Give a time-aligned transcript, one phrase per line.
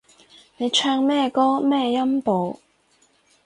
[0.57, 2.59] 你唱咩歌咩音部